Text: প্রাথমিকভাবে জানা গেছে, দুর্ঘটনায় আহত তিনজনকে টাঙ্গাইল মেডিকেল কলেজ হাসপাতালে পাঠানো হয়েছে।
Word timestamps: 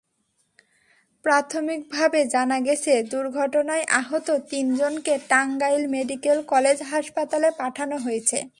প্রাথমিকভাবে 1.25 2.19
জানা 2.25 2.57
গেছে, 2.59 2.93
দুর্ঘটনায় 3.03 3.85
আহত 3.99 4.27
তিনজনকে 4.51 5.13
টাঙ্গাইল 5.29 5.83
মেডিকেল 5.87 6.37
কলেজ 6.43 6.77
হাসপাতালে 6.91 7.49
পাঠানো 7.57 7.97
হয়েছে। 7.97 8.37